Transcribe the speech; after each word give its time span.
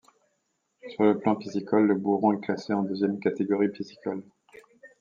Sur 0.95 1.03
le 1.05 1.19
plan 1.19 1.35
piscicole, 1.35 1.85
le 1.85 1.93
Bouron 1.93 2.33
est 2.35 2.41
classé 2.43 2.73
en 2.73 2.81
deuxième 2.81 3.19
catégorie 3.19 3.69
piscicole. 3.69 4.23